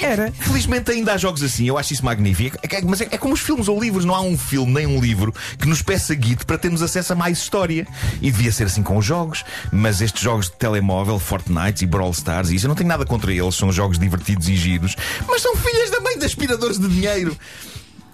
Era. 0.00 0.32
Felizmente 0.32 0.90
ainda 0.90 1.14
há 1.14 1.16
jogos 1.16 1.42
assim, 1.42 1.66
eu 1.66 1.78
acho 1.78 1.92
isso 1.92 2.04
magnífico. 2.04 2.58
É 2.62 2.80
mas 2.82 3.00
é, 3.00 3.08
é 3.10 3.18
como 3.18 3.34
os 3.34 3.40
filmes 3.40 3.68
ou 3.68 3.80
livros, 3.80 4.04
não 4.04 4.14
há 4.14 4.20
um 4.20 4.36
filme 4.36 4.72
nem 4.72 4.86
um 4.86 5.00
livro 5.00 5.34
que 5.58 5.68
nos 5.68 5.82
peça 5.82 6.14
guide 6.14 6.44
para 6.44 6.58
termos 6.58 6.82
acesso 6.82 7.12
a 7.12 7.16
mais 7.16 7.38
história. 7.38 7.86
E 8.20 8.30
devia 8.30 8.52
ser 8.52 8.64
assim 8.64 8.82
com 8.82 8.96
os 8.96 9.04
jogos, 9.04 9.44
mas 9.72 10.00
estes 10.00 10.22
jogos 10.22 10.46
de 10.46 10.56
telemóvel, 10.56 11.18
Fortnite 11.18 11.84
e 11.84 11.86
Brawl 11.86 12.10
Stars, 12.10 12.50
e 12.50 12.56
isso 12.56 12.66
eu 12.66 12.68
não 12.68 12.76
tenho 12.76 12.88
nada 12.88 13.04
contra 13.04 13.32
eles, 13.32 13.54
são 13.54 13.72
jogos 13.72 13.98
divertidos 13.98 14.48
e 14.48 14.56
giros, 14.56 14.96
mas 15.26 15.42
são 15.42 15.56
filhas 15.56 15.90
da 15.90 16.00
mãe 16.00 16.18
de 16.18 16.24
aspiradores 16.24 16.78
de 16.78 16.88
dinheiro. 16.88 17.36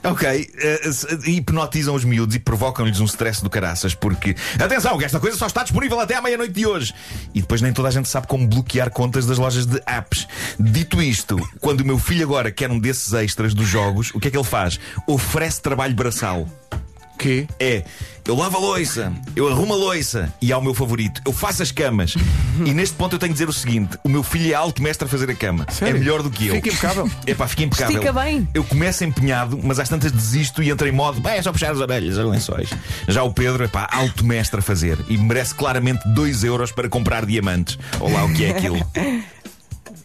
Ok, 0.05 0.51
se- 0.93 1.31
hipnotizam 1.31 1.95
os 1.95 2.05
miúdos 2.05 2.37
e 2.37 2.39
provocam-lhes 2.39 3.01
um 3.01 3.07
stress 3.07 3.43
do 3.43 3.49
caraças, 3.49 3.95
porque 3.95 4.37
atenção, 4.63 4.99
que 4.99 5.05
esta 5.05 5.19
coisa 5.19 5.37
só 5.37 5.47
está 5.47 5.63
disponível 5.63 5.99
até 5.99 6.15
à 6.15 6.21
meia-noite 6.23 6.53
de 6.53 6.67
hoje. 6.67 6.93
E 7.35 7.41
depois 7.41 7.63
nem 7.63 7.73
toda 7.73 7.89
a 7.89 7.91
gente 7.91 8.09
sabe 8.09 8.27
como 8.27 8.47
bloquear 8.47 8.91
contas 8.91 9.25
das 9.27 9.39
lojas 9.39 9.65
de 9.67 9.81
apps. 9.87 10.27
Dito 10.61 11.01
isto, 11.01 11.37
quando 11.61 11.81
o 11.81 11.87
meu 11.87 11.99
filho 11.99 12.25
agora 12.25 12.51
quer 12.51 12.71
um 12.71 12.79
desses 12.79 13.13
extras 13.15 13.55
dos 13.55 13.67
jogos, 13.67 14.11
o 14.15 14.21
que 14.21 14.29
é 14.29 14.31
que 14.31 14.37
ele 14.37 14.45
faz? 14.45 14.79
Oferece 15.07 15.63
trabalho 15.63 15.95
braçal. 15.95 16.47
Que? 17.19 17.47
É, 17.59 17.85
eu 18.27 18.35
lavo 18.35 18.57
a 18.57 18.61
loiça, 18.61 19.13
eu 19.37 19.49
arrumo 19.49 19.75
a 19.75 19.77
loiça 19.77 20.33
e 20.41 20.53
há 20.53 20.59
o 20.59 20.63
meu 20.63 20.75
favorito, 20.75 21.21
eu 21.25 21.33
faço 21.33 21.63
as 21.63 21.71
camas. 21.71 22.15
e 22.65 22.73
neste 22.73 22.97
ponto 22.97 23.15
eu 23.15 23.19
tenho 23.19 23.31
que 23.31 23.35
dizer 23.35 23.49
o 23.49 23.53
seguinte: 23.53 23.99
o 24.03 24.09
meu 24.09 24.23
filho 24.23 24.51
é 24.53 24.55
alto 24.55 24.83
mestre 24.83 25.07
a 25.07 25.09
fazer 25.09 25.31
a 25.31 25.35
cama. 25.35 25.67
Sério? 25.71 25.97
É 25.97 25.99
melhor 25.99 26.23
do 26.23 26.31
que 26.31 26.49
eu. 26.49 26.55
Fica 26.57 26.69
impecável. 26.69 27.11
É 27.27 27.35
pá, 27.35 27.47
fica 27.49 27.63
impecável. 27.63 27.97
Estica 27.97 28.13
bem. 28.13 28.49
Eu 28.53 28.65
começo 28.65 29.05
empenhado, 29.05 29.59
mas 29.63 29.79
às 29.79 29.89
tantas 29.89 30.13
desisto 30.13 30.63
e 30.63 30.71
entro 30.71 30.87
em 30.87 30.93
modo, 30.93 31.21
"Bem, 31.21 31.35
é 31.35 31.43
só 31.43 31.53
puxar 31.53 31.71
as 31.73 31.79
orelhas, 31.81 32.19
as 32.19 32.27
lençóis. 32.27 32.71
Já 33.09 33.23
o 33.23 33.33
Pedro, 33.33 33.65
é 33.65 33.69
pá, 33.69 33.89
alto 33.91 34.25
mestre 34.25 34.61
a 34.61 34.63
fazer 34.63 34.99
e 35.09 35.17
merece 35.17 35.55
claramente 35.55 36.07
2 36.09 36.45
euros 36.45 36.73
para 36.73 36.89
comprar 36.89 37.25
diamantes. 37.25 37.79
Ou 38.01 38.11
lá 38.13 38.25
o 38.25 38.33
que 38.33 38.45
é 38.45 38.51
aquilo. 38.51 38.79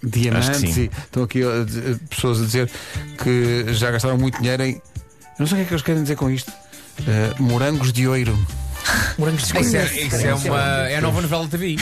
Diamantes 0.01 0.59
sim. 0.73 0.83
e 0.83 0.85
estão 0.85 1.23
aqui 1.23 1.43
uh, 1.43 1.65
pessoas 2.09 2.41
a 2.41 2.45
dizer 2.45 2.69
que 3.21 3.65
já 3.73 3.91
gastaram 3.91 4.17
muito 4.17 4.39
dinheiro 4.39 4.63
em. 4.63 4.75
Eu 4.75 4.81
não 5.39 5.47
sei 5.47 5.55
o 5.55 5.57
que 5.57 5.61
é 5.61 5.65
que 5.67 5.73
eles 5.73 5.83
querem 5.83 6.01
dizer 6.03 6.15
com 6.15 6.29
isto. 6.29 6.51
Uh, 7.01 7.41
morangos 7.41 7.91
de 7.93 8.07
ouro. 8.07 8.37
Isso 9.59 9.75
é, 9.77 9.83
isso 10.05 10.15
é 10.25 10.33
uma. 10.33 10.59
É 10.89 10.95
a 10.97 11.01
nova 11.01 11.21
novela 11.21 11.43
da 11.43 11.49
TV. 11.49 11.75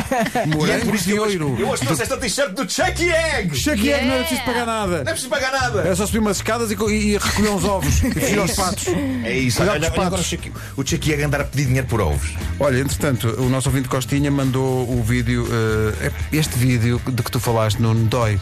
Morangos 0.56 1.04
de 1.04 1.18
ouro. 1.18 1.56
Eu 1.58 1.68
hoje 1.68 1.82
trouxe 1.84 2.02
esta 2.02 2.16
t-shirt 2.16 2.52
do 2.52 2.70
Chucky 2.70 3.10
Egg! 3.10 3.54
Cheque 3.56 3.86
yeah. 3.88 4.06
não 4.06 4.14
era 4.14 4.24
preciso 4.24 4.44
pagar 4.46 4.64
Não 4.66 4.72
é 4.72 4.86
nada. 4.86 5.04
preciso 5.04 5.28
pagar 5.28 5.52
nada! 5.52 5.80
Era 5.80 5.96
só 5.96 6.06
subir 6.06 6.20
umas 6.20 6.36
escadas 6.36 6.70
e, 6.70 6.76
co- 6.76 6.88
e 6.88 7.18
recolher 7.18 7.48
uns 7.50 7.64
ovos 7.64 8.02
e 8.04 8.12
fugir 8.12 8.38
aos 8.38 8.52
patos. 8.52 8.86
É 9.24 9.32
isso, 9.36 9.56
Cuidado 9.58 9.74
olha, 9.76 9.90
com 9.90 9.92
os 9.94 9.98
olha 9.98 10.06
agora 10.06 10.06
o 10.06 10.10
patos. 10.12 10.26
Chucky, 10.26 10.52
o 10.76 10.86
Chucky 10.86 11.12
Egg 11.12 11.22
andar 11.24 11.40
a 11.40 11.44
pedir 11.44 11.66
dinheiro 11.66 11.86
por 11.88 12.00
ovos. 12.00 12.30
Olha, 12.60 12.78
entretanto, 12.78 13.28
o 13.42 13.48
nosso 13.50 13.68
ouvinte 13.68 13.88
Costinha 13.88 14.30
mandou 14.30 14.88
o 14.88 15.02
vídeo, 15.02 15.44
uh, 15.44 16.12
este 16.32 16.56
vídeo 16.56 17.02
de 17.04 17.22
que 17.22 17.30
tu 17.32 17.40
falaste 17.40 17.80
no 17.80 17.92
Dói, 17.94 18.40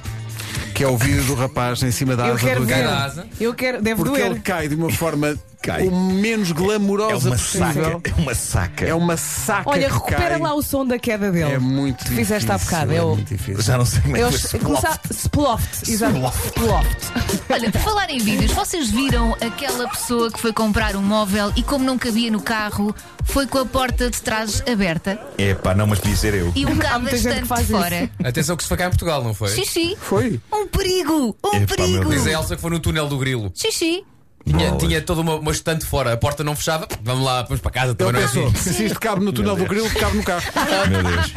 que 0.74 0.84
é 0.84 0.86
o 0.88 0.96
vídeo 0.98 1.24
do 1.24 1.34
rapaz 1.34 1.82
em 1.82 1.90
cima 1.90 2.14
da 2.14 2.26
Eu 2.28 2.34
asa 2.34 2.46
quero 2.46 2.66
do 2.66 2.72
avião. 2.72 2.90
da 2.90 3.04
asa. 3.04 3.26
Eu 3.40 3.54
quero. 3.54 3.80
Deve 3.82 3.96
Porque 3.96 4.18
doer. 4.20 4.30
ele 4.32 4.40
cai 4.40 4.68
de 4.68 4.74
uma 4.74 4.90
forma 4.92 5.34
Cai. 5.62 5.86
o 5.86 5.94
menos 5.94 6.50
É 6.50 6.54
glamourosa 6.54 7.28
uma 7.30 7.36
possível. 7.36 7.84
saca. 8.02 8.10
É 8.10 8.14
uma 8.20 8.34
saca. 8.34 8.84
É 8.86 8.94
uma 8.94 9.16
saca. 9.16 9.70
Olha, 9.70 9.86
que 9.88 9.94
recupera 9.94 10.30
cai. 10.30 10.38
lá 10.38 10.54
o 10.54 10.62
som 10.62 10.84
da 10.84 10.98
queda 10.98 11.30
dele. 11.30 11.52
É 11.52 11.58
muito 11.58 11.98
difícil. 11.98 12.16
fizeste 12.16 12.50
há 12.52 12.58
bocado. 12.58 12.92
É 12.92 12.96
É 12.96 13.02
muito 13.04 13.28
difícil. 13.28 13.62
Já 13.62 13.78
não 13.78 13.84
sei 13.86 14.00
como 14.02 14.16
é 14.16 14.28
que 14.30 14.38
foi 14.38 14.60
começar 14.60 15.00
Sploft. 15.10 15.88
Exato. 15.88 16.14
Sploft. 16.16 16.46
Sploft. 16.46 17.42
Olha, 17.50 17.70
por 17.70 17.80
falar 17.80 18.10
em 18.10 18.18
vídeos, 18.18 18.50
vocês 18.52 18.90
viram 18.90 19.36
aquela 19.40 19.88
pessoa 19.88 20.30
que 20.32 20.40
foi 20.40 20.52
comprar 20.52 20.96
um 20.96 21.02
móvel 21.02 21.52
e, 21.56 21.62
como 21.62 21.84
não 21.84 21.96
cabia 21.98 22.30
no 22.30 22.40
carro, 22.42 22.94
foi 23.24 23.46
com 23.46 23.58
a 23.58 23.66
porta 23.66 24.10
de 24.10 24.20
trás 24.20 24.62
aberta 24.70 25.20
É 25.38 25.54
pá, 25.54 25.74
não, 25.74 25.86
mas 25.86 25.98
podia 26.00 26.16
ser 26.16 26.34
eu. 26.34 26.52
e 26.56 26.66
um 26.66 26.76
carro 26.76 27.04
bastante 27.04 27.46
faz 27.46 27.68
fora. 27.68 28.10
Atenção 28.24 28.56
que 28.56 28.62
se 28.62 28.68
foi 28.68 28.76
cá 28.76 28.86
em 28.86 28.90
Portugal, 28.90 29.22
não 29.22 29.32
foi? 29.34 29.48
Xixi, 29.50 29.96
Foi. 30.00 30.40
um 30.52 30.66
perigo! 30.66 31.36
Um 31.44 31.56
Epá, 31.56 31.76
perigo! 31.76 32.10
Diz 32.10 32.26
a 32.26 32.30
Elsa 32.32 32.56
que 32.56 32.62
foi 32.62 32.70
no 32.70 32.80
túnel 32.80 33.08
do 33.08 33.18
grilo. 33.18 33.52
Xixi. 33.54 34.04
Tinha, 34.44 34.76
tinha 34.76 35.00
toda 35.00 35.20
uma, 35.20 35.36
uma 35.36 35.52
estante 35.52 35.84
fora, 35.84 36.12
a 36.12 36.16
porta 36.16 36.42
não 36.42 36.56
fechava. 36.56 36.86
Vamos 37.02 37.24
lá, 37.24 37.42
vamos 37.42 37.60
para 37.60 37.70
casa. 37.70 37.94
Também 37.94 38.14
não 38.14 38.20
é 38.20 38.24
assim. 38.24 38.54
se 38.54 38.84
isto 38.86 38.98
cabe 39.00 39.24
no 39.24 39.32
túnel 39.32 39.56
do 39.56 39.64
grilo, 39.64 39.88
cabe 39.90 40.16
no 40.16 40.22
carro. 40.22 40.42
Meu 40.90 41.02
Deus. 41.02 41.32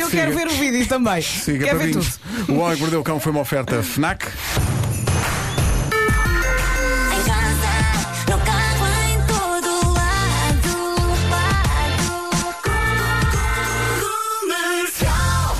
Eu 0.00 0.10
quero 0.10 0.34
ver 0.34 0.46
o 0.46 0.52
vídeo 0.52 0.86
também. 0.86 1.22
Siga 1.22 1.66
Quero 1.66 1.78
para 1.78 1.86
ver 1.86 1.92
tudo. 1.92 2.06
O 2.48 2.58
Homem 2.58 2.74
que 2.74 2.80
Mordeu 2.80 3.00
o 3.00 3.04
Cão 3.04 3.20
foi 3.20 3.32
uma 3.32 3.42
oferta 3.42 3.82
FNAC. 3.82 4.26